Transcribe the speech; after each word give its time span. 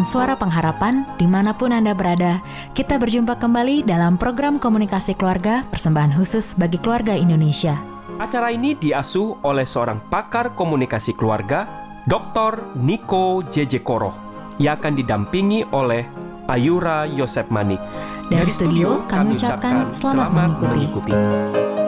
Advent 0.00 0.16
Suara 0.16 0.32
Pengharapan 0.32 1.04
di 1.20 1.28
mana 1.28 1.52
pun 1.52 1.76
Anda 1.76 1.92
berada. 1.92 2.40
Kita 2.72 2.96
berjumpa 2.96 3.36
kembali 3.36 3.84
dalam 3.84 4.16
program 4.16 4.56
komunikasi 4.56 5.12
keluarga 5.12 5.60
persembahan 5.68 6.16
khusus 6.16 6.56
bagi 6.56 6.80
keluarga 6.80 7.12
Indonesia. 7.12 7.76
Acara 8.16 8.48
ini 8.48 8.72
diasuh 8.72 9.44
oleh 9.44 9.68
seorang 9.68 10.00
pakar 10.08 10.56
komunikasi 10.56 11.12
keluarga, 11.12 11.68
Dr. 12.08 12.80
Niko 12.80 13.44
JJ 13.44 13.84
Koro, 13.84 14.16
yang 14.56 14.80
akan 14.80 14.96
didampingi 14.96 15.68
oleh 15.68 16.08
Ayura 16.48 17.04
Yosep 17.04 17.52
Manik. 17.52 17.84
Dari, 18.32 18.48
Dari 18.48 18.52
studio, 18.56 19.04
kami 19.04 19.36
ucapkan 19.36 19.92
selamat, 19.92 20.00
selamat 20.00 20.48
mengikuti. 20.64 21.12
mengikuti. 21.12 21.79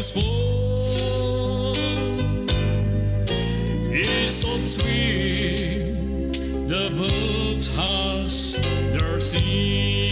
is 0.00 0.12
born 0.12 1.74
is 3.92 4.34
so 4.40 4.48
sweet 4.56 6.32
the 6.68 6.88
boat 6.96 7.64
has 7.76 8.56
the 8.96 9.20
sea. 9.20 10.09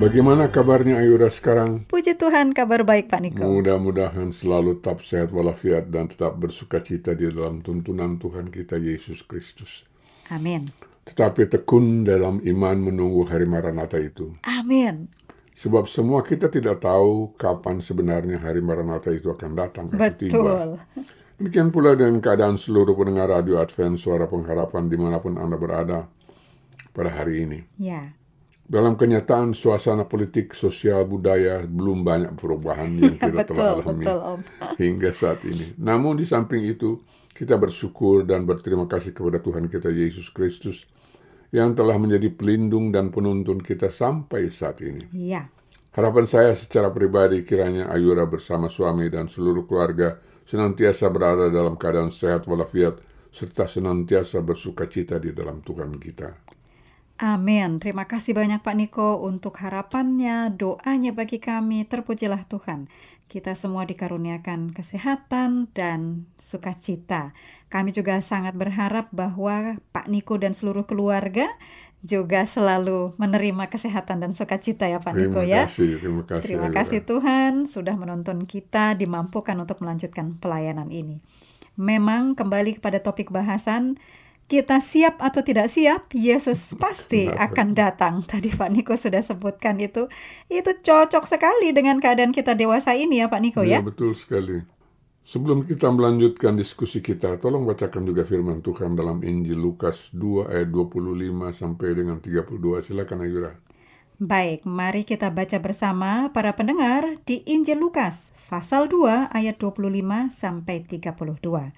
Bagaimana 0.00 0.48
kabarnya 0.48 0.96
Ayura 0.96 1.28
sekarang? 1.28 1.84
Puji 1.84 2.16
Tuhan, 2.16 2.56
kabar 2.56 2.88
baik 2.88 3.12
Pak 3.12 3.20
Niko. 3.20 3.44
Mudah-mudahan 3.44 4.32
selalu 4.32 4.80
tetap 4.80 5.04
sehat 5.04 5.28
walafiat 5.28 5.92
dan 5.92 6.08
tetap 6.08 6.40
bersuka 6.40 6.80
cita 6.80 7.12
di 7.12 7.28
dalam 7.28 7.60
tuntunan 7.60 8.16
Tuhan 8.16 8.48
kita 8.48 8.80
Yesus 8.80 9.20
Kristus. 9.28 9.84
Amin. 10.32 10.72
Tetapi 11.04 11.52
tekun 11.52 12.08
dalam 12.08 12.40
iman 12.40 12.76
menunggu 12.80 13.28
hari 13.28 13.44
Maranatha 13.44 14.00
itu. 14.00 14.32
Amin. 14.48 15.12
Sebab 15.52 15.84
semua 15.84 16.24
kita 16.24 16.48
tidak 16.48 16.80
tahu 16.80 17.36
kapan 17.36 17.84
sebenarnya 17.84 18.40
hari 18.40 18.64
Maranatha 18.64 19.12
itu 19.12 19.28
akan 19.28 19.52
datang 19.52 19.92
atau 19.92 20.16
tiba. 20.16 20.32
Betul. 20.32 20.68
Demikian 21.36 21.68
pula 21.68 21.92
dengan 21.92 22.24
keadaan 22.24 22.56
seluruh 22.56 22.96
pendengar 22.96 23.28
Radio 23.28 23.60
Advent 23.60 24.00
Suara 24.00 24.24
Pengharapan 24.24 24.88
di 24.88 24.96
mana 24.96 25.20
pun 25.20 25.36
Anda 25.36 25.60
berada 25.60 26.08
pada 26.96 27.12
hari 27.12 27.44
ini. 27.44 27.60
Ya. 27.76 28.16
Dalam 28.70 28.94
kenyataan 28.94 29.50
suasana 29.50 30.06
politik, 30.06 30.54
sosial, 30.54 31.02
budaya 31.02 31.58
belum 31.66 32.06
banyak 32.06 32.38
perubahan 32.38 32.86
yang 33.02 33.18
kita 33.22 33.42
telah 33.42 33.74
betul, 33.74 33.82
alami 33.82 34.04
betul 34.06 34.18
Om. 34.22 34.40
hingga 34.78 35.10
saat 35.10 35.42
ini. 35.42 35.74
Namun 35.74 36.14
di 36.14 36.22
samping 36.22 36.62
itu, 36.62 37.02
kita 37.34 37.58
bersyukur 37.58 38.22
dan 38.22 38.46
berterima 38.46 38.86
kasih 38.86 39.10
kepada 39.10 39.42
Tuhan 39.42 39.66
kita 39.66 39.90
Yesus 39.90 40.30
Kristus 40.30 40.86
yang 41.50 41.74
telah 41.74 41.98
menjadi 41.98 42.30
pelindung 42.30 42.94
dan 42.94 43.10
penuntun 43.10 43.58
kita 43.58 43.90
sampai 43.90 44.54
saat 44.54 44.78
ini. 44.86 45.02
Iya. 45.10 45.50
Harapan 45.90 46.30
saya 46.30 46.54
secara 46.54 46.94
pribadi 46.94 47.42
kiranya 47.42 47.90
Ayura 47.90 48.22
bersama 48.22 48.70
suami 48.70 49.10
dan 49.10 49.26
seluruh 49.26 49.66
keluarga 49.66 50.22
senantiasa 50.46 51.10
berada 51.10 51.50
dalam 51.50 51.74
keadaan 51.74 52.14
sehat 52.14 52.46
walafiat 52.46 53.02
serta 53.34 53.66
senantiasa 53.66 54.38
bersuka 54.46 54.86
cita 54.86 55.18
di 55.18 55.34
dalam 55.34 55.58
Tuhan 55.58 55.98
kita. 55.98 56.59
Amin. 57.20 57.84
Terima 57.84 58.08
kasih 58.08 58.32
banyak 58.32 58.64
Pak 58.64 58.76
Niko 58.80 59.20
untuk 59.20 59.60
harapannya, 59.60 60.48
doanya 60.56 61.12
bagi 61.12 61.36
kami. 61.36 61.84
Terpujilah 61.84 62.48
Tuhan. 62.48 62.88
Kita 63.28 63.52
semua 63.52 63.84
dikaruniakan 63.84 64.72
kesehatan 64.72 65.68
dan 65.76 66.24
sukacita. 66.40 67.36
Kami 67.68 67.92
juga 67.92 68.24
sangat 68.24 68.56
berharap 68.56 69.12
bahwa 69.12 69.76
Pak 69.92 70.08
Niko 70.08 70.40
dan 70.40 70.56
seluruh 70.56 70.88
keluarga 70.88 71.44
juga 72.00 72.48
selalu 72.48 73.12
menerima 73.20 73.68
kesehatan 73.68 74.24
dan 74.24 74.32
sukacita 74.32 74.88
ya 74.88 75.04
Pak 75.04 75.12
Niko 75.12 75.44
ya. 75.44 75.68
kasih, 75.68 76.00
terima 76.00 76.24
kasih. 76.24 76.40
Terima 76.40 76.68
kasih 76.72 77.00
Tuhan 77.04 77.52
sudah 77.68 78.00
menuntun 78.00 78.48
kita 78.48 78.96
dimampukan 78.96 79.60
untuk 79.60 79.84
melanjutkan 79.84 80.40
pelayanan 80.40 80.88
ini. 80.88 81.20
Memang 81.76 82.32
kembali 82.32 82.80
kepada 82.80 83.04
topik 83.04 83.28
bahasan 83.28 84.00
kita 84.50 84.82
siap 84.82 85.22
atau 85.22 85.40
tidak 85.46 85.70
siap, 85.70 86.10
Yesus 86.10 86.74
pasti 86.74 87.30
akan 87.30 87.68
datang. 87.78 88.14
Tadi 88.30 88.50
Pak 88.50 88.70
Niko 88.74 88.94
sudah 88.98 89.22
sebutkan 89.22 89.78
itu. 89.78 90.10
Itu 90.50 90.70
cocok 90.74 91.24
sekali 91.24 91.70
dengan 91.70 92.02
keadaan 92.02 92.34
kita 92.34 92.58
dewasa 92.58 92.98
ini 92.98 93.22
ya 93.22 93.30
Pak 93.30 93.40
Niko 93.44 93.62
Ya, 93.62 93.78
ya. 93.78 93.80
betul 93.86 94.18
sekali. 94.18 94.58
Sebelum 95.22 95.62
kita 95.62 95.86
melanjutkan 95.94 96.58
diskusi 96.58 96.98
kita, 96.98 97.38
tolong 97.38 97.62
bacakan 97.62 98.02
juga 98.02 98.26
firman 98.26 98.58
Tuhan 98.66 98.98
dalam 98.98 99.22
Injil 99.22 99.62
Lukas 99.62 100.10
2 100.10 100.50
ayat 100.50 100.68
25 100.74 101.54
sampai 101.54 101.88
dengan 101.94 102.18
32. 102.18 102.82
Silakan 102.82 103.22
Ayura. 103.22 103.52
Baik, 104.20 104.68
mari 104.68 105.08
kita 105.08 105.32
baca 105.32 105.56
bersama 105.64 106.28
para 106.36 106.52
pendengar 106.52 107.08
di 107.24 107.40
Injil 107.48 107.80
Lukas 107.80 108.36
pasal 108.52 108.84
2 108.92 109.32
ayat 109.32 109.56
25 109.56 110.28
sampai 110.28 110.84
32. 110.84 111.72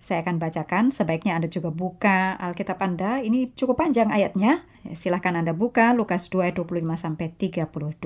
Saya 0.00 0.24
akan 0.24 0.40
bacakan, 0.40 0.88
sebaiknya 0.88 1.36
Anda 1.36 1.52
juga 1.52 1.68
buka 1.68 2.32
Alkitab 2.40 2.80
Anda. 2.80 3.20
Ini 3.20 3.52
cukup 3.52 3.84
panjang 3.84 4.08
ayatnya. 4.08 4.64
Silahkan 4.96 5.36
Anda 5.36 5.52
buka 5.52 5.92
Lukas 5.92 6.32
2 6.32 6.48
ayat 6.48 6.56
25 6.56 6.96
sampai 6.96 7.28
32. 7.36 8.00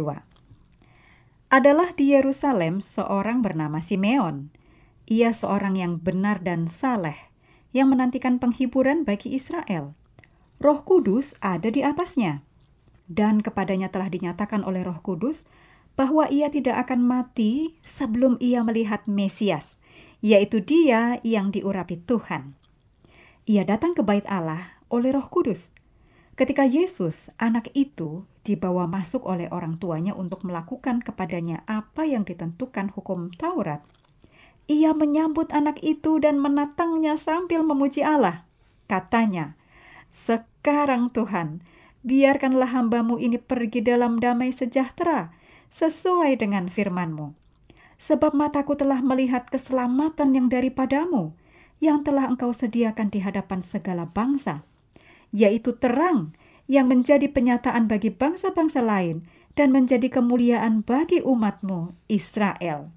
Adalah 1.55 1.95
di 1.95 2.11
Yerusalem 2.11 2.83
seorang 2.83 3.47
bernama 3.47 3.79
Simeon. 3.79 4.51
Ia 5.07 5.31
seorang 5.31 5.79
yang 5.79 6.03
benar 6.03 6.43
dan 6.43 6.67
saleh, 6.67 7.31
yang 7.71 7.95
menantikan 7.95 8.43
penghiburan 8.43 9.07
bagi 9.07 9.31
Israel. 9.39 9.95
Roh 10.59 10.83
Kudus 10.83 11.39
ada 11.39 11.71
di 11.71 11.87
atasnya 11.87 12.43
dan 13.07 13.45
kepadanya 13.45 13.93
telah 13.93 14.09
dinyatakan 14.09 14.65
oleh 14.65 14.81
Roh 14.83 14.99
Kudus 15.05 15.45
bahwa 15.95 16.27
ia 16.27 16.51
tidak 16.51 16.89
akan 16.89 17.07
mati 17.07 17.79
sebelum 17.85 18.35
ia 18.43 18.67
melihat 18.67 19.07
Mesias, 19.07 19.79
yaitu 20.25 20.65
Dia 20.65 21.21
yang 21.21 21.53
diurapi 21.53 22.01
Tuhan. 22.01 22.57
Ia 23.45 23.69
datang 23.69 23.93
ke 23.93 24.01
Bait 24.01 24.25
Allah 24.25 24.81
oleh 24.89 25.13
Roh 25.13 25.29
Kudus. 25.29 25.77
Ketika 26.33 26.65
Yesus, 26.65 27.29
anak 27.37 27.69
itu, 27.77 28.25
dibawa 28.41 28.89
masuk 28.89 29.21
oleh 29.29 29.53
orang 29.53 29.77
tuanya 29.77 30.17
untuk 30.17 30.41
melakukan 30.49 31.05
kepadanya 31.05 31.61
apa 31.69 32.09
yang 32.09 32.25
ditentukan 32.25 32.89
hukum 32.97 33.37
Taurat, 33.37 33.85
ia 34.65 34.97
menyambut 34.97 35.53
anak 35.53 35.77
itu 35.85 36.17
dan 36.17 36.41
menatangnya 36.41 37.21
sambil 37.21 37.61
memuji 37.61 38.01
Allah. 38.01 38.49
Katanya, 38.89 39.61
"Sekarang 40.09 41.13
Tuhan, 41.13 41.61
biarkanlah 42.01 42.73
hambamu 42.73 43.21
ini 43.21 43.37
pergi 43.37 43.85
dalam 43.85 44.17
damai 44.17 44.57
sejahtera, 44.57 45.37
sesuai 45.69 46.41
dengan 46.41 46.73
firman-Mu. 46.73 47.44
Sebab 48.05 48.37
mataku 48.37 48.77
telah 48.77 49.01
melihat 49.01 49.49
keselamatan 49.49 50.37
yang 50.37 50.53
daripadamu, 50.53 51.33
yang 51.81 52.05
telah 52.05 52.29
engkau 52.29 52.53
sediakan 52.53 53.09
di 53.09 53.25
hadapan 53.25 53.65
segala 53.65 54.13
bangsa, 54.13 54.69
yaitu 55.33 55.73
terang 55.73 56.37
yang 56.69 56.85
menjadi 56.85 57.33
penyataan 57.33 57.89
bagi 57.89 58.13
bangsa-bangsa 58.13 58.85
lain 58.85 59.25
dan 59.57 59.73
menjadi 59.73 60.13
kemuliaan 60.13 60.85
bagi 60.85 61.25
umatmu 61.25 61.97
Israel. 62.13 62.93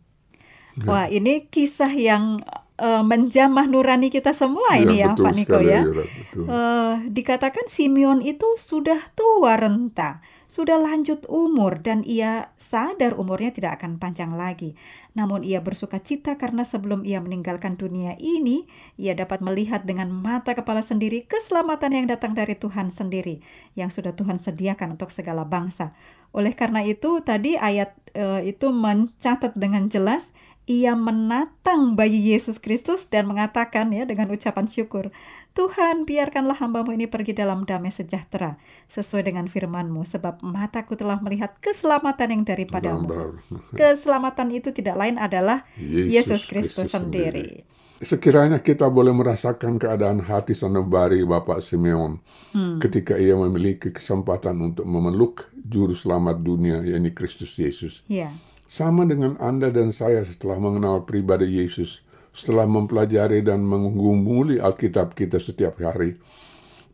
Wah, 0.84 1.08
ini 1.08 1.48
kisah 1.48 1.90
yang 1.90 2.44
eh, 2.76 3.04
menjamah 3.08 3.66
nurani 3.66 4.12
kita 4.12 4.36
semua 4.36 4.76
ini 4.76 5.02
ya, 5.02 5.16
betul 5.16 5.24
Pak 5.24 5.34
Niko 5.34 5.60
ya. 5.64 5.82
Betul. 5.88 6.46
Eh, 6.52 6.96
dikatakan 7.16 7.66
Simeon 7.72 8.20
itu 8.20 8.60
sudah 8.60 9.00
tua 9.16 9.56
renta, 9.56 10.20
sudah 10.58 10.82
lanjut 10.82 11.22
umur 11.30 11.78
dan 11.86 12.02
ia 12.02 12.50
sadar 12.58 13.14
umurnya 13.14 13.54
tidak 13.54 13.78
akan 13.78 14.02
panjang 14.02 14.34
lagi. 14.34 14.74
Namun 15.14 15.46
ia 15.46 15.62
bersuka 15.62 16.02
cita 16.02 16.34
karena 16.34 16.66
sebelum 16.66 17.06
ia 17.06 17.22
meninggalkan 17.22 17.78
dunia 17.78 18.18
ini, 18.18 18.66
ia 18.98 19.14
dapat 19.14 19.46
melihat 19.46 19.86
dengan 19.86 20.10
mata 20.10 20.58
kepala 20.58 20.82
sendiri 20.82 21.30
keselamatan 21.30 21.94
yang 21.94 22.06
datang 22.10 22.34
dari 22.34 22.58
Tuhan 22.58 22.90
sendiri, 22.90 23.38
yang 23.78 23.94
sudah 23.94 24.18
Tuhan 24.18 24.42
sediakan 24.42 24.98
untuk 24.98 25.14
segala 25.14 25.46
bangsa. 25.46 25.94
Oleh 26.34 26.58
karena 26.58 26.82
itu, 26.82 27.22
tadi 27.22 27.54
ayat 27.54 27.94
eh, 28.18 28.50
itu 28.50 28.74
mencatat 28.74 29.54
dengan 29.54 29.94
jelas 29.94 30.34
ia 30.68 31.00
menatang 31.00 31.96
bayi 31.96 32.36
Yesus 32.36 32.60
Kristus 32.60 33.08
dan 33.08 33.24
mengatakan 33.24 33.88
ya 33.96 34.04
dengan 34.04 34.28
ucapan 34.28 34.68
syukur, 34.68 35.16
Tuhan 35.56 36.04
biarkanlah 36.04 36.60
hambamu 36.60 36.92
ini 36.92 37.08
pergi 37.08 37.32
dalam 37.32 37.64
damai 37.64 37.90
sejahtera 37.90 38.60
sesuai 38.92 39.32
dengan 39.32 39.48
firman-Mu 39.48 40.04
sebab 40.04 40.44
mataku 40.44 41.00
telah 41.00 41.24
melihat 41.24 41.56
keselamatan 41.64 42.36
yang 42.36 42.44
daripadamu. 42.44 43.40
Keselamatan 43.80 44.52
itu 44.52 44.76
tidak 44.76 45.00
lain 45.00 45.16
adalah 45.16 45.64
Yesus 45.80 46.44
Kristus 46.44 46.92
sendiri. 46.92 47.64
Sekiranya 47.98 48.62
kita 48.62 48.92
boleh 48.94 49.10
merasakan 49.10 49.82
keadaan 49.82 50.22
hati 50.22 50.54
sanubari 50.54 51.26
Bapak 51.26 51.66
Simeon 51.66 52.22
Hmm. 52.58 52.82
ketika 52.82 53.20
ia 53.20 53.36
memiliki 53.36 53.92
kesempatan 53.92 54.56
untuk 54.62 54.88
memeluk 54.88 55.52
juru 55.54 55.94
selamat 55.94 56.42
dunia, 56.42 56.80
yakni 56.82 57.12
Kristus 57.12 57.54
Yesus. 57.60 58.02
Ya, 58.08 58.34
Sama 58.68 59.08
dengan 59.08 59.40
Anda 59.40 59.72
dan 59.72 59.96
saya 59.96 60.28
setelah 60.28 60.60
mengenal 60.60 61.08
pribadi 61.08 61.48
Yesus, 61.48 62.04
setelah 62.36 62.68
mempelajari 62.68 63.42
dan 63.42 63.64
menggumuli 63.64 64.60
Alkitab 64.60 65.16
kita 65.16 65.40
setiap 65.40 65.80
hari, 65.80 66.20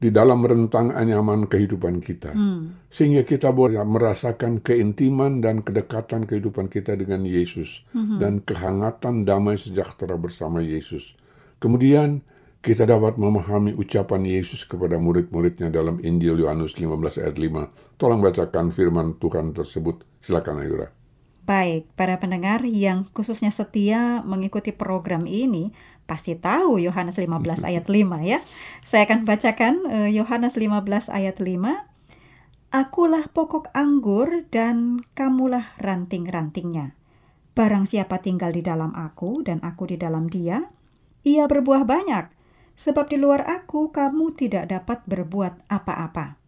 di 0.03 0.11
dalam 0.11 0.43
rentang 0.43 0.91
anyaman 0.91 1.47
kehidupan 1.47 2.03
kita. 2.03 2.35
Sehingga 2.91 3.23
kita 3.23 3.55
boleh 3.55 3.79
merasakan 3.87 4.59
keintiman 4.59 5.39
dan 5.39 5.63
kedekatan 5.63 6.27
kehidupan 6.27 6.67
kita 6.67 6.93
dengan 6.99 7.23
Yesus 7.23 7.87
dan 8.19 8.43
kehangatan 8.43 9.23
damai 9.23 9.55
sejahtera 9.55 10.19
bersama 10.19 10.59
Yesus. 10.59 11.15
Kemudian 11.63 12.19
kita 12.63 12.87
dapat 12.87 13.19
memahami 13.19 13.75
ucapan 13.75 14.23
Yesus 14.23 14.63
kepada 14.63 14.95
murid-muridnya 14.95 15.67
dalam 15.67 15.99
Injil 15.99 16.39
Yohanes 16.39 16.75
15 16.75 17.19
ayat 17.23 17.35
5. 17.35 17.99
Tolong 17.99 18.19
bacakan 18.23 18.71
firman 18.71 19.19
Tuhan 19.19 19.51
tersebut. 19.55 20.03
Silakan 20.23 20.63
Ayura. 20.63 21.02
Baik 21.43 21.91
para 21.99 22.19
pendengar 22.23 22.63
yang 22.63 23.07
khususnya 23.11 23.51
setia 23.51 24.23
mengikuti 24.23 24.71
program 24.71 25.27
ini 25.27 25.75
pasti 26.07 26.35
tahu 26.35 26.79
Yohanes 26.79 27.19
15 27.19 27.63
ayat 27.69 27.85
5 27.87 28.23
ya. 28.23 28.39
Saya 28.83 29.07
akan 29.07 29.27
bacakan 29.27 29.73
eh, 29.91 30.09
Yohanes 30.15 30.55
15 30.55 31.11
ayat 31.11 31.37
5. 31.39 31.93
Akulah 32.73 33.29
pokok 33.29 33.69
anggur 33.77 34.49
dan 34.49 35.05
kamulah 35.13 35.77
ranting-rantingnya. 35.77 36.97
Barang 37.53 37.85
siapa 37.85 38.17
tinggal 38.17 38.49
di 38.49 38.65
dalam 38.65 38.89
aku 38.97 39.45
dan 39.45 39.61
aku 39.61 39.93
di 39.93 40.01
dalam 40.01 40.25
dia, 40.25 40.73
ia 41.21 41.45
berbuah 41.45 41.85
banyak, 41.85 42.33
sebab 42.73 43.13
di 43.13 43.21
luar 43.21 43.45
aku 43.45 43.93
kamu 43.93 44.33
tidak 44.33 44.73
dapat 44.73 45.05
berbuat 45.05 45.69
apa-apa. 45.69 46.41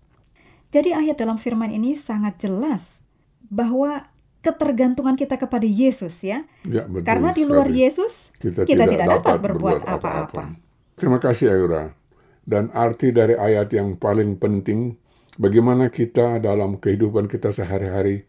Jadi 0.74 0.98
ayat 0.98 1.22
dalam 1.22 1.38
firman 1.38 1.70
ini 1.70 1.94
sangat 1.94 2.42
jelas 2.42 3.06
bahwa 3.54 4.10
ketergantungan 4.46 5.18
kita 5.18 5.42
kepada 5.42 5.66
Yesus 5.66 6.22
ya. 6.22 6.46
Ya, 6.62 6.86
betul 6.86 7.10
Karena 7.10 7.34
di 7.34 7.44
luar 7.50 7.66
sekali. 7.66 7.82
Yesus 7.82 8.14
kita, 8.38 8.62
tidak, 8.70 9.10
dapat, 9.10 9.42
berbuat 9.42 9.82
apa-apa. 9.82 10.54
Terima 10.94 11.18
kasih 11.18 11.50
Ayura. 11.50 11.90
Dan 12.46 12.70
arti 12.78 13.10
dari 13.10 13.34
ayat 13.34 13.74
yang 13.74 13.98
paling 13.98 14.38
penting, 14.38 14.94
bagaimana 15.42 15.90
kita 15.90 16.38
dalam 16.38 16.78
kehidupan 16.78 17.26
kita 17.26 17.50
sehari-hari, 17.50 18.22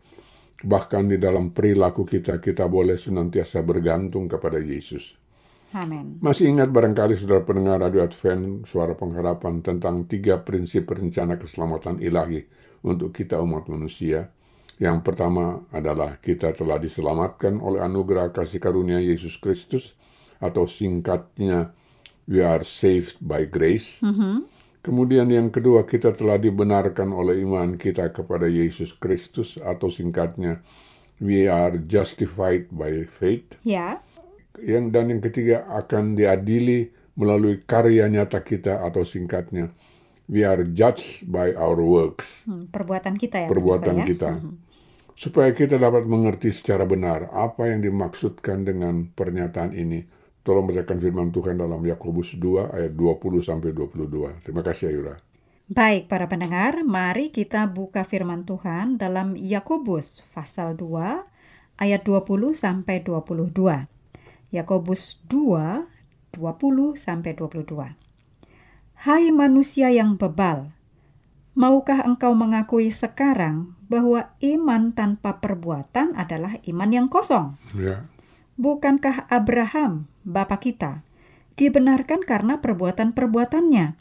bahkan 0.64 1.04
di 1.04 1.20
dalam 1.20 1.52
perilaku 1.52 2.08
kita, 2.08 2.40
kita 2.40 2.64
boleh 2.64 2.96
senantiasa 2.96 3.61
bergantung 3.61 4.25
kepada 4.25 4.56
Yesus. 4.56 5.12
Amin. 5.76 6.16
Masih 6.25 6.49
ingat 6.49 6.73
barangkali 6.73 7.20
saudara 7.20 7.44
pendengar 7.44 7.85
Radio 7.85 8.00
Advent 8.00 8.64
Suara 8.64 8.96
Pengharapan 8.96 9.61
tentang 9.61 10.08
tiga 10.08 10.40
prinsip 10.40 10.88
rencana 10.88 11.37
keselamatan 11.37 12.00
ilahi 12.00 12.40
untuk 12.80 13.12
kita 13.12 13.37
umat 13.44 13.68
manusia. 13.68 14.32
Yang 14.76 14.99
pertama 15.09 15.64
adalah 15.73 16.21
kita 16.21 16.52
telah 16.52 16.76
diselamatkan 16.76 17.56
oleh 17.64 17.80
anugerah 17.80 18.28
kasih 18.33 18.61
karunia 18.61 19.00
Yesus 19.00 19.40
Kristus 19.40 19.97
atau 20.37 20.68
singkatnya 20.68 21.73
we 22.28 22.45
are 22.45 22.61
saved 22.61 23.16
by 23.25 23.49
grace. 23.49 23.97
Kemudian 24.85 25.26
yang 25.33 25.50
kedua 25.50 25.83
kita 25.83 26.14
telah 26.14 26.38
dibenarkan 26.38 27.11
oleh 27.11 27.42
iman 27.42 27.75
kita 27.75 28.12
kepada 28.14 28.47
Yesus 28.47 28.95
Kristus 28.95 29.59
atau 29.59 29.90
singkatnya 29.90 30.62
we 31.18 31.49
are 31.50 31.80
justified 31.88 32.68
by 32.71 33.02
faith 33.09 33.56
Ya, 33.64 34.04
yang 34.61 34.92
dan 34.92 35.11
yang 35.11 35.25
ketiga 35.25 35.64
akan 35.73 36.14
diadili 36.14 36.92
melalui 37.16 37.64
karya 37.64 38.06
nyata 38.06 38.45
kita 38.45 38.85
atau 38.85 39.02
singkatnya 39.02 39.73
we 40.28 40.45
are 40.45 40.62
judged 40.62 41.25
by 41.25 41.50
our 41.56 41.80
works 41.80 42.28
hmm, 42.45 42.68
perbuatan 42.68 43.16
kita 43.16 43.47
ya. 43.47 43.49
Perbuatan 43.49 43.97
ya. 43.97 44.06
kita 44.06 44.30
supaya 45.16 45.56
kita 45.56 45.80
dapat 45.80 46.04
mengerti 46.04 46.52
secara 46.52 46.85
benar 46.85 47.32
apa 47.32 47.73
yang 47.73 47.80
dimaksudkan 47.80 48.68
dengan 48.68 49.08
pernyataan 49.16 49.73
ini 49.73 50.04
tolong 50.44 50.68
bacakan 50.68 51.00
firman 51.00 51.32
Tuhan 51.32 51.56
dalam 51.56 51.80
Yakobus 51.80 52.37
2 52.37 52.76
ayat 52.76 52.92
20 52.92 53.40
sampai 53.40 53.73
22 53.73 54.44
terima 54.44 54.61
kasih 54.61 54.92
Ayura 54.92 55.16
Baik 55.66 56.06
para 56.06 56.30
pendengar, 56.30 56.87
mari 56.87 57.35
kita 57.35 57.66
buka 57.66 58.06
firman 58.06 58.46
Tuhan 58.46 59.02
dalam 59.02 59.35
Yakobus 59.35 60.23
pasal 60.30 60.78
2 60.78 61.26
ayat 61.82 62.06
20 62.06 62.54
sampai 62.54 63.02
22. 63.02 63.50
Yakobus 64.54 65.18
2 65.26 65.82
20 66.38 66.94
sampai 66.94 67.32
22. 67.35 67.99
Hai 68.94 69.25
manusia 69.35 69.90
yang 69.90 70.14
bebal, 70.14 70.70
maukah 71.58 72.04
engkau 72.06 72.37
mengakui 72.37 72.92
sekarang 72.94 73.75
bahwa 73.87 74.35
iman 74.43 74.90
tanpa 74.95 75.38
perbuatan 75.38 76.19
adalah 76.19 76.59
iman 76.66 76.90
yang 76.90 77.07
kosong? 77.07 77.59
ya 77.75 78.07
Bukankah 78.57 79.28
Abraham, 79.28 80.09
bapa 80.25 80.57
kita, 80.57 81.05
dibenarkan 81.61 82.25
karena 82.25 82.64
perbuatan-perbuatannya 82.64 83.93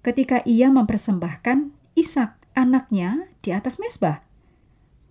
ketika 0.00 0.40
ia 0.48 0.72
mempersembahkan 0.72 1.76
Ishak 1.92 2.56
anaknya 2.56 3.28
di 3.44 3.52
atas 3.52 3.76
mesbah? 3.76 4.24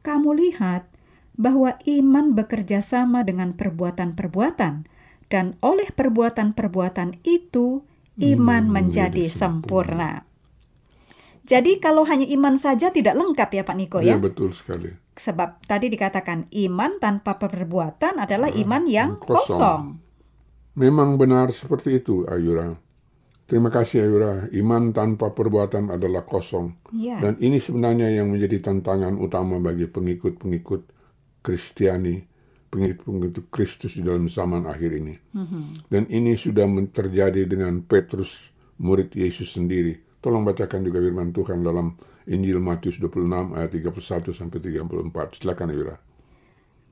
Kamu 0.01 0.33
lihat 0.33 0.89
bahwa 1.37 1.77
iman 1.85 2.33
bekerja 2.33 2.81
sama 2.81 3.21
dengan 3.21 3.53
perbuatan-perbuatan 3.53 4.89
dan 5.29 5.45
oleh 5.61 5.93
perbuatan-perbuatan 5.93 7.21
itu 7.21 7.85
iman 8.17 8.65
menjadi 8.65 9.29
sempurna. 9.29 10.25
Jadi 11.51 11.83
kalau 11.83 12.07
hanya 12.07 12.23
iman 12.31 12.55
saja 12.55 12.95
tidak 12.95 13.19
lengkap 13.19 13.49
ya 13.51 13.63
Pak 13.67 13.75
Niko 13.75 13.99
ya 13.99 14.15
ya. 14.15 14.23
betul 14.23 14.55
sekali 14.55 14.95
Sebab 15.11 15.67
tadi 15.67 15.91
dikatakan 15.91 16.47
iman 16.47 16.95
tanpa 17.03 17.35
perbuatan 17.35 18.23
adalah 18.23 18.47
iman 18.47 18.83
yang 18.87 19.19
kosong. 19.19 19.35
kosong. 19.35 19.81
Memang 20.79 21.19
benar 21.19 21.51
seperti 21.51 21.99
itu, 21.99 22.23
Ayura. 22.31 22.79
Terima 23.51 23.67
kasih, 23.67 24.07
Ayura. 24.07 24.47
Iman 24.55 24.95
tanpa 24.95 25.35
perbuatan 25.35 25.91
adalah 25.91 26.23
kosong. 26.23 26.71
Ya. 26.95 27.19
Dan 27.19 27.35
ini 27.43 27.59
sebenarnya 27.59 28.07
yang 28.07 28.31
menjadi 28.31 28.71
tantangan 28.71 29.19
utama 29.19 29.59
bagi 29.59 29.91
pengikut-pengikut 29.91 30.87
Kristiani, 31.43 32.23
pengikut-pengikut 32.71 33.51
Kristus 33.51 33.99
di 33.99 34.07
dalam 34.07 34.31
zaman 34.31 34.63
akhir 34.63 34.95
ini. 34.95 35.19
Dan 35.91 36.07
ini 36.07 36.39
sudah 36.39 36.63
terjadi 36.95 37.43
dengan 37.43 37.83
Petrus, 37.83 38.31
murid 38.79 39.11
Yesus 39.11 39.51
sendiri. 39.59 39.99
Tolong 40.21 40.45
bacakan 40.45 40.85
juga 40.85 41.01
firman 41.01 41.33
Tuhan 41.33 41.65
dalam 41.65 41.97
Injil 42.29 42.61
Matius 42.61 43.01
26 43.01 43.57
ayat 43.57 43.73
31 43.73 44.37
sampai 44.37 44.57
34. 44.61 45.41
Silakan, 45.41 45.73
Ayura. 45.73 45.97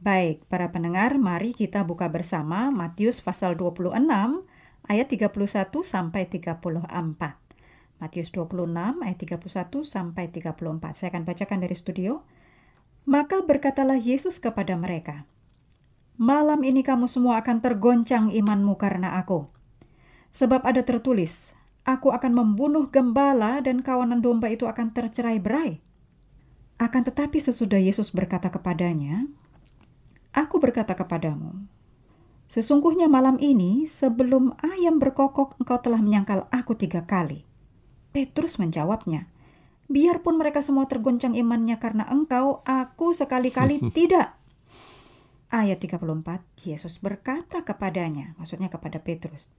Baik, 0.02 0.50
para 0.50 0.74
pendengar, 0.74 1.14
mari 1.22 1.54
kita 1.54 1.86
buka 1.86 2.10
bersama 2.10 2.74
Matius 2.74 3.22
pasal 3.22 3.54
26 3.54 3.94
ayat 4.90 5.08
31 5.14 5.30
sampai 5.86 6.26
34. 6.26 6.58
Matius 8.02 8.32
26 8.34 9.04
ayat 9.06 9.18
31 9.22 9.84
sampai 9.86 10.26
34. 10.34 10.98
Saya 10.98 11.08
akan 11.14 11.24
bacakan 11.28 11.60
dari 11.62 11.76
studio. 11.78 12.26
Maka 13.06 13.46
berkatalah 13.46 14.00
Yesus 14.00 14.42
kepada 14.42 14.74
mereka, 14.74 15.30
Malam 16.20 16.68
ini 16.68 16.84
kamu 16.84 17.08
semua 17.08 17.40
akan 17.40 17.64
tergoncang 17.64 18.28
imanmu 18.28 18.76
karena 18.76 19.16
aku. 19.22 19.48
Sebab 20.36 20.68
ada 20.68 20.84
tertulis, 20.84 21.56
Aku 21.88 22.12
akan 22.12 22.36
membunuh 22.36 22.92
gembala 22.92 23.64
dan 23.64 23.80
kawanan 23.84 24.20
domba 24.20 24.52
itu 24.52 24.68
akan 24.68 24.92
tercerai 24.92 25.40
berai. 25.40 25.80
Akan 26.80 27.04
tetapi 27.04 27.40
sesudah 27.40 27.80
Yesus 27.80 28.12
berkata 28.16 28.48
kepadanya, 28.48 29.28
Aku 30.32 30.62
berkata 30.62 30.94
kepadamu, 30.94 31.68
Sesungguhnya 32.50 33.06
malam 33.06 33.38
ini 33.38 33.86
sebelum 33.86 34.58
ayam 34.66 34.98
berkokok 34.98 35.62
engkau 35.62 35.78
telah 35.86 36.02
menyangkal 36.02 36.50
aku 36.50 36.74
tiga 36.74 37.06
kali. 37.06 37.46
Petrus 38.10 38.58
menjawabnya, 38.58 39.30
biarpun 39.86 40.42
mereka 40.42 40.66
semua 40.66 40.90
tergoncang 40.90 41.38
imannya 41.38 41.78
karena 41.78 42.10
engkau, 42.10 42.66
aku 42.66 43.14
sekali-kali 43.14 43.78
tidak. 43.98 44.34
Ayat 45.54 45.78
34, 45.78 46.02
Yesus 46.66 46.98
berkata 46.98 47.62
kepadanya, 47.62 48.34
maksudnya 48.42 48.74
kepada 48.74 48.98
Petrus, 48.98 49.54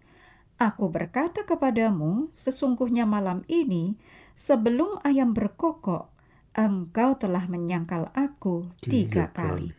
Aku 0.61 0.93
berkata 0.93 1.49
kepadamu, 1.49 2.29
sesungguhnya 2.37 3.09
malam 3.09 3.49
ini, 3.49 3.97
sebelum 4.37 5.01
ayam 5.09 5.33
berkokok, 5.33 6.13
engkau 6.53 7.17
telah 7.17 7.49
menyangkal 7.49 8.13
aku 8.13 8.69
tiga, 8.85 9.33
kali. 9.33 9.73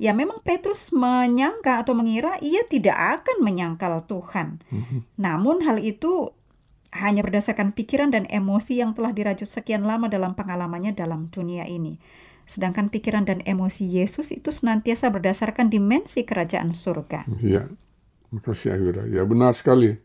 Ya 0.00 0.16
memang 0.16 0.40
Petrus 0.40 0.96
menyangka 0.96 1.84
atau 1.84 1.92
mengira 1.92 2.40
ia 2.40 2.64
tidak 2.64 2.96
akan 3.20 3.44
menyangkal 3.44 4.00
Tuhan. 4.08 4.64
Namun 5.20 5.60
hal 5.60 5.76
itu 5.76 6.32
hanya 6.96 7.20
berdasarkan 7.20 7.76
pikiran 7.76 8.08
dan 8.08 8.24
emosi 8.32 8.80
yang 8.80 8.96
telah 8.96 9.12
dirajut 9.12 9.48
sekian 9.48 9.84
lama 9.84 10.08
dalam 10.08 10.32
pengalamannya 10.32 10.96
dalam 10.96 11.28
dunia 11.28 11.68
ini. 11.68 12.00
Sedangkan 12.48 12.88
pikiran 12.88 13.28
dan 13.28 13.44
emosi 13.44 13.84
Yesus 13.86 14.32
itu 14.32 14.48
senantiasa 14.48 15.12
berdasarkan 15.12 15.68
dimensi 15.68 16.24
kerajaan 16.24 16.72
surga. 16.72 17.28
Ya, 18.32 18.40
makasih 18.40 18.72
Ayura. 18.72 19.04
Ya 19.12 19.22
benar 19.28 19.52
sekali. 19.52 20.00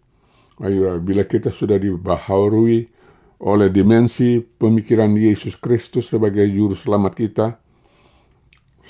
Ayura, 0.60 1.00
bila 1.00 1.24
kita 1.24 1.48
sudah 1.48 1.80
dibaharui 1.80 2.92
oleh 3.40 3.70
dimensi 3.72 4.44
pemikiran 4.44 5.16
Yesus 5.16 5.56
Kristus 5.56 6.12
sebagai 6.12 6.44
juru 6.50 6.76
selamat 6.76 7.14
kita, 7.16 7.46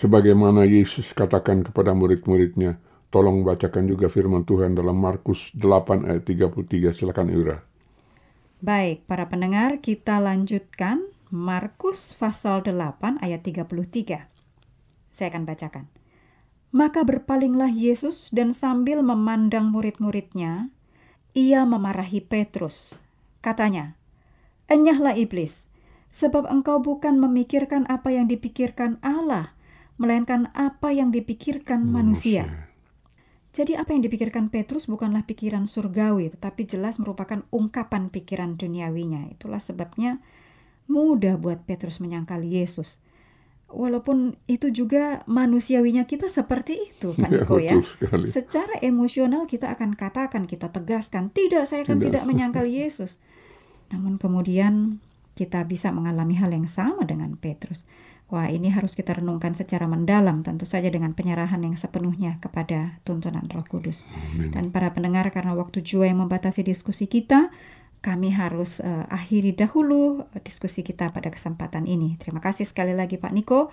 sebagaimana 0.02 0.66
Yesus 0.66 1.14
katakan 1.14 1.62
kepada 1.62 1.94
murid-muridnya, 1.94 2.82
tolong 3.14 3.44
bacakan 3.44 3.86
juga 3.86 4.10
firman 4.10 4.48
Tuhan 4.48 4.74
dalam 4.74 4.98
Markus 4.98 5.52
8 5.54 6.08
ayat 6.10 6.24
33. 6.26 6.98
Silakan 6.98 7.30
Ayura. 7.30 7.62
Baik, 8.58 9.06
para 9.06 9.30
pendengar, 9.30 9.84
kita 9.86 10.18
lanjutkan 10.18 11.06
Markus 11.30 12.16
pasal 12.18 12.66
8 12.66 13.22
ayat 13.22 13.46
33. 13.46 14.26
Saya 15.14 15.28
akan 15.30 15.44
bacakan. 15.46 15.97
Maka 16.76 17.08
berpalinglah 17.08 17.72
Yesus 17.72 18.28
dan 18.36 18.52
sambil 18.52 19.00
memandang 19.00 19.72
murid-muridnya, 19.72 20.70
ia 21.32 21.64
memarahi 21.64 22.20
Petrus. 22.20 22.92
Katanya, 23.40 23.96
Enyahlah 24.68 25.16
iblis, 25.16 25.72
sebab 26.12 26.44
engkau 26.52 26.84
bukan 26.84 27.24
memikirkan 27.24 27.88
apa 27.88 28.12
yang 28.12 28.28
dipikirkan 28.28 29.00
Allah, 29.00 29.56
melainkan 29.96 30.52
apa 30.52 30.92
yang 30.92 31.16
dipikirkan 31.16 31.88
manusia. 31.88 32.68
Jadi 33.56 33.80
apa 33.80 33.96
yang 33.96 34.04
dipikirkan 34.04 34.52
Petrus 34.52 34.92
bukanlah 34.92 35.24
pikiran 35.24 35.66
surgawi, 35.66 36.30
tetapi 36.36 36.68
jelas 36.68 37.00
merupakan 37.00 37.48
ungkapan 37.50 38.12
pikiran 38.12 38.60
duniawinya. 38.60 39.32
Itulah 39.34 39.64
sebabnya 39.64 40.20
mudah 40.92 41.40
buat 41.40 41.64
Petrus 41.64 42.04
menyangkal 42.04 42.44
Yesus. 42.44 43.00
Walaupun 43.68 44.40
itu 44.48 44.72
juga 44.72 45.28
manusiawinya 45.28 46.08
kita 46.08 46.32
seperti 46.32 46.80
itu, 46.88 47.12
Pak 47.12 47.28
Ya, 47.34 47.44
Niko 47.44 47.56
ya. 47.60 47.76
sekali. 47.84 48.26
Secara 48.32 48.74
emosional 48.80 49.44
kita 49.44 49.68
akan 49.76 50.00
katakan, 50.00 50.48
kita 50.48 50.72
tegaskan, 50.72 51.30
tidak 51.36 51.68
saya 51.68 51.84
akan 51.84 52.00
Tidak. 52.00 52.08
tidak 52.08 52.24
menyangkal 52.30 52.64
Yesus. 52.64 53.20
Namun 53.92 54.16
kemudian 54.16 55.04
kita 55.36 55.68
bisa 55.68 55.92
mengalami 55.92 56.40
hal 56.40 56.50
yang 56.56 56.66
sama 56.66 57.04
dengan 57.04 57.36
Petrus. 57.36 57.84
Wah, 58.28 58.52
ini 58.52 58.68
harus 58.68 58.92
kita 58.92 59.16
renungkan 59.16 59.56
secara 59.56 59.88
mendalam, 59.88 60.44
tentu 60.44 60.68
saja 60.68 60.92
dengan 60.92 61.16
penyerahan 61.16 61.64
yang 61.64 61.80
sepenuhnya 61.80 62.36
kepada 62.44 63.00
tuntunan 63.08 63.48
Roh 63.48 63.64
Kudus. 63.64 64.04
Dan 64.52 64.68
para 64.76 64.92
pendengar, 64.92 65.32
karena 65.32 65.56
waktu 65.56 65.80
jua 65.80 66.12
yang 66.12 66.20
membatasi 66.20 66.60
diskusi 66.68 67.08
kita, 67.08 67.56
kami 68.02 68.32
harus 68.32 68.80
eh, 68.80 69.06
akhiri 69.10 69.54
dahulu 69.58 70.24
eh, 70.34 70.42
diskusi 70.44 70.86
kita 70.86 71.12
pada 71.12 71.34
kesempatan 71.34 71.90
ini. 71.90 72.16
Terima 72.22 72.40
kasih 72.40 72.64
sekali 72.64 72.94
lagi 72.94 73.18
Pak 73.18 73.34
Niko. 73.34 73.70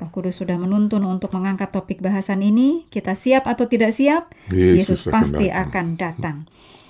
Roh 0.00 0.08
Kudus 0.08 0.40
sudah 0.40 0.56
menuntun 0.56 1.04
untuk 1.04 1.36
mengangkat 1.36 1.76
topik 1.76 2.00
bahasan 2.00 2.40
ini. 2.40 2.88
Kita 2.88 3.12
siap 3.12 3.44
atau 3.44 3.68
tidak 3.68 3.92
siap? 3.92 4.32
Yesus 4.48 4.96
Yesus 4.96 5.00
akan 5.04 5.12
pasti 5.12 5.46
datang. 5.52 5.60
akan 5.60 5.86
datang. 6.00 6.36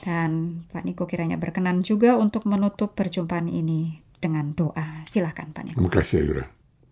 Dan 0.00 0.30
Pak 0.70 0.87
Niko 0.87 1.11
kiranya 1.11 1.35
berkenan 1.35 1.83
juga 1.83 2.14
untuk 2.14 2.46
menutup 2.46 2.94
perjumpaan 2.94 3.50
ini 3.50 3.98
dengan 4.22 4.54
doa. 4.54 5.02
Silakan 5.11 5.50
Pak 5.50 5.62
Niko. 5.66 5.76
Terima 5.83 5.90
kasih 5.90 6.16
Ayura. 6.22 6.44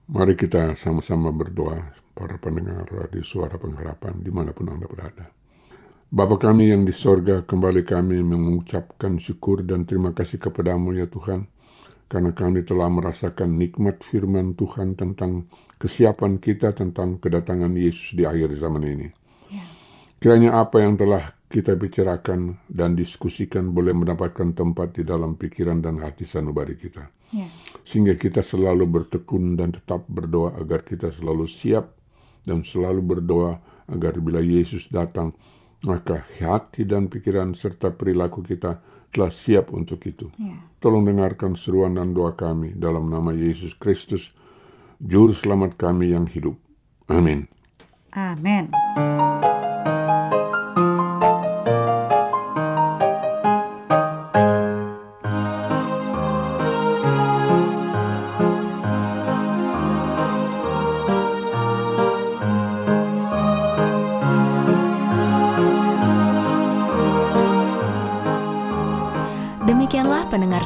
Mari 0.08 0.34
kita 0.34 0.74
sama-sama 0.74 1.30
berdoa 1.30 1.78
para 2.18 2.34
pendengar 2.42 2.88
di 3.14 3.22
suara 3.22 3.54
pengharapan 3.54 4.18
di 4.18 4.30
mana 4.34 4.50
pun 4.50 4.74
Anda 4.74 4.90
berada. 4.90 5.37
Bapa 6.08 6.40
kami 6.40 6.72
yang 6.72 6.88
di 6.88 6.96
sorga, 6.96 7.44
kembali 7.44 7.84
kami 7.84 8.24
mengucapkan 8.24 9.20
syukur 9.20 9.60
dan 9.60 9.84
terima 9.84 10.16
kasih 10.16 10.40
kepadamu 10.40 10.96
ya 10.96 11.04
Tuhan. 11.04 11.44
Karena 12.08 12.32
kami 12.32 12.64
telah 12.64 12.88
merasakan 12.88 13.60
nikmat 13.60 14.00
firman 14.00 14.56
Tuhan 14.56 14.96
tentang 14.96 15.44
kesiapan 15.76 16.40
kita 16.40 16.72
tentang 16.72 17.20
kedatangan 17.20 17.68
Yesus 17.76 18.16
di 18.16 18.24
akhir 18.24 18.56
zaman 18.56 18.88
ini. 18.88 19.08
Ya. 19.52 19.68
Kiranya 20.16 20.64
apa 20.64 20.80
yang 20.80 20.96
telah 20.96 21.36
kita 21.52 21.76
bicarakan 21.76 22.56
dan 22.72 22.96
diskusikan 22.96 23.76
boleh 23.76 23.92
mendapatkan 23.92 24.56
tempat 24.56 24.96
di 24.96 25.04
dalam 25.04 25.36
pikiran 25.36 25.84
dan 25.84 26.00
hati 26.00 26.28
sanubari 26.28 26.76
kita 26.76 27.08
Ya. 27.28 27.44
sehingga 27.84 28.16
kita 28.16 28.40
selalu 28.40 28.88
bertekun 28.88 29.52
dan 29.60 29.76
tetap 29.76 30.08
berdoa 30.08 30.56
agar 30.56 30.80
kita 30.80 31.12
selalu 31.12 31.44
siap 31.44 31.92
dan 32.48 32.64
selalu 32.64 33.04
berdoa 33.04 33.60
agar 33.84 34.16
bila 34.16 34.40
Yesus 34.40 34.88
datang 34.88 35.36
maka 35.84 36.26
hati 36.38 36.82
dan 36.82 37.06
pikiran 37.06 37.54
serta 37.54 37.94
perilaku 37.94 38.42
kita 38.42 38.82
telah 39.14 39.32
siap 39.32 39.70
untuk 39.72 40.02
itu. 40.04 40.28
Ya. 40.36 40.58
Tolong 40.82 41.06
dengarkan 41.06 41.56
seruan 41.56 41.96
dan 41.96 42.12
doa 42.12 42.34
kami 42.34 42.76
dalam 42.76 43.08
nama 43.08 43.32
Yesus 43.32 43.74
Kristus, 43.78 44.30
Juru 44.98 45.34
Selamat 45.34 45.78
kami 45.78 46.12
yang 46.12 46.26
hidup. 46.26 46.58
Amin. 47.08 47.48
Amin. 48.12 48.68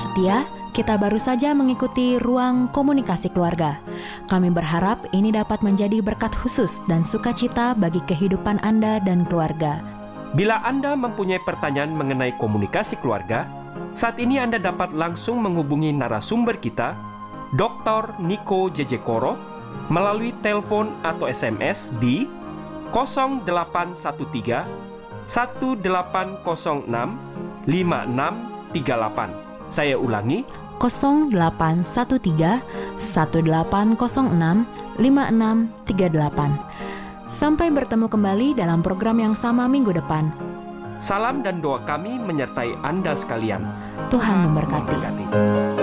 Setia, 0.02 0.42
kita 0.74 0.98
baru 0.98 1.20
saja 1.20 1.54
mengikuti 1.54 2.18
ruang 2.18 2.66
komunikasi 2.74 3.30
keluarga. 3.30 3.78
Kami 4.26 4.50
berharap 4.50 4.98
ini 5.14 5.30
dapat 5.30 5.62
menjadi 5.62 6.02
berkat 6.02 6.34
khusus 6.34 6.82
dan 6.90 7.06
sukacita 7.06 7.78
bagi 7.78 8.02
kehidupan 8.10 8.58
Anda 8.66 8.98
dan 9.06 9.22
keluarga. 9.30 9.78
Bila 10.34 10.58
Anda 10.66 10.98
mempunyai 10.98 11.38
pertanyaan 11.46 11.94
mengenai 11.94 12.34
komunikasi 12.40 12.98
keluarga, 12.98 13.46
saat 13.94 14.18
ini 14.18 14.42
Anda 14.42 14.58
dapat 14.58 14.90
langsung 14.96 15.38
menghubungi 15.44 15.94
narasumber 15.94 16.58
kita, 16.58 16.96
Dr. 17.54 18.16
Niko 18.18 18.72
Jejekoro, 18.72 19.36
melalui 19.92 20.32
telepon 20.40 20.88
atau 21.04 21.28
SMS 21.28 21.92
di 22.00 22.24
0813 22.96 24.64
1806 25.28 26.88
5638. 27.68 29.51
Saya 29.72 29.96
ulangi, 29.96 30.44
0813 30.76 32.60
1806 33.00 34.68
5638. 35.00 36.60
Sampai 37.32 37.72
bertemu 37.72 38.12
kembali 38.12 38.52
dalam 38.52 38.84
program 38.84 39.16
yang 39.16 39.32
sama 39.32 39.64
minggu 39.64 39.96
depan. 39.96 40.28
salam 41.02 41.42
dan 41.42 41.58
doa 41.58 41.80
kami 41.82 42.20
menyertai 42.20 42.76
Anda 42.84 43.16
sekalian. 43.16 43.64
Tuhan 44.12 44.44
memberkati. 44.46 44.92
Memberkati. 44.94 45.81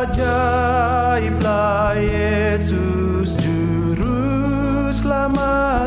Ajaiblah 0.00 1.92
Yesus 1.92 3.36
Juru 3.36 4.88
Selamatku 4.88 5.79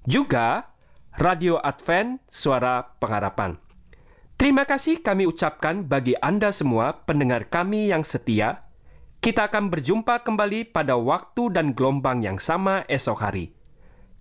Juga 0.07 0.71
Radio 1.15 1.59
Advent 1.63 2.19
Suara 2.27 2.83
Pengharapan. 2.99 3.59
Terima 4.37 4.69
kasih 4.69 5.01
kami 5.01 5.25
ucapkan 5.25 5.81
bagi 5.87 6.13
Anda 6.19 6.53
semua 6.53 6.93
pendengar 7.07 7.49
kami 7.49 7.89
yang 7.95 8.05
setia. 8.05 8.66
Kita 9.27 9.51
akan 9.51 9.75
berjumpa 9.75 10.23
kembali 10.23 10.71
pada 10.71 10.95
waktu 10.95 11.51
dan 11.51 11.75
gelombang 11.75 12.23
yang 12.23 12.39
sama 12.39 12.87
esok 12.87 13.19
hari. 13.27 13.51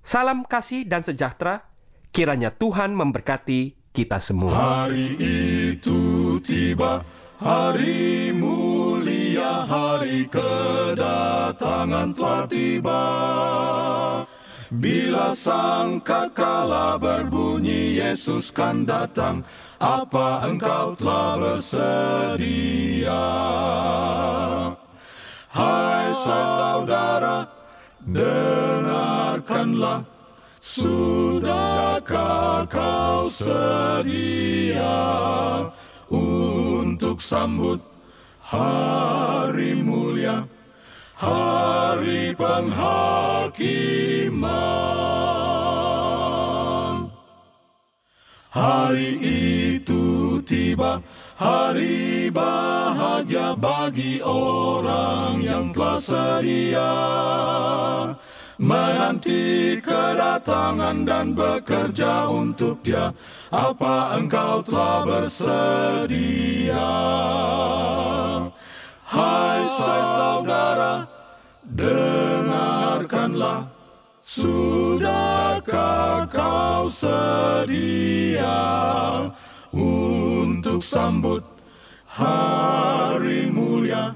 Salam 0.02 0.41
kasih 0.41 0.82
dan 0.89 1.06
sejahtera. 1.06 1.62
Kiranya 2.10 2.50
Tuhan 2.50 2.98
memberkati 2.98 3.94
kita 3.94 4.18
semua. 4.18 4.50
Hari 4.89 5.13
itu 5.78 6.41
tiba, 6.41 7.06
hari 7.38 8.34
mulia, 8.34 9.70
hari 9.70 10.26
kedatangan 10.26 12.10
telah 12.18 12.50
tiba. 12.50 13.06
Bila 14.74 15.30
sangkakala 15.38 16.98
berbunyi 16.98 18.02
Yesus 18.02 18.50
kan 18.50 18.89
datang, 18.89 19.46
apa 19.78 20.50
engkau 20.50 20.98
telah 20.98 21.38
bersedia? 21.38 23.22
Hai 25.56 26.12
saudara, 26.12 27.48
dengarkanlah, 28.04 30.04
sudahkah 30.60 32.68
kau 32.68 33.32
sedia 33.32 35.00
untuk 36.12 37.24
sambut 37.24 37.80
hari 38.44 39.80
mulia, 39.80 40.44
hari 41.15 42.36
penghakiman? 42.36 44.44
Hari 48.52 49.12
itu 49.80 50.36
tiba, 50.44 51.00
hari 51.36 52.32
bahagia 52.32 53.60
bagi 53.60 54.24
orang 54.24 55.43
yang 55.43 55.76
telah 55.76 56.00
sedia 56.00 56.95
menanti 58.56 59.76
kedatangan 59.84 61.04
dan 61.04 61.36
bekerja 61.36 62.32
untuk 62.32 62.80
Dia. 62.80 63.12
Apa 63.52 64.15
engkau 64.15 64.63
telah 64.63 65.04
bersedia? 65.04 66.88
Hai 69.06 69.62
saudara, 69.67 71.04
dengarkanlah. 71.67 73.67
Sudahkah 74.26 76.26
kau 76.26 76.89
sedia 76.89 78.58
untuk 79.75 80.79
sambut 80.79 81.43
hari 82.07 83.51
mulia, 83.51 84.15